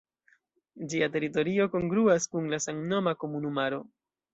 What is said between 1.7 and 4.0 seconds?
kongruas kun la samnoma komunumaro.